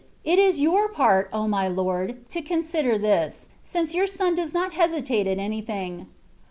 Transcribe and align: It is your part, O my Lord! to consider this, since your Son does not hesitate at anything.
It 0.23 0.39
is 0.39 0.59
your 0.59 0.89
part, 0.89 1.29
O 1.31 1.47
my 1.47 1.67
Lord! 1.67 2.27
to 2.29 2.41
consider 2.41 2.97
this, 2.97 3.49
since 3.61 3.93
your 3.93 4.07
Son 4.07 4.33
does 4.33 4.51
not 4.51 4.73
hesitate 4.73 5.27
at 5.27 5.37
anything. 5.37 6.07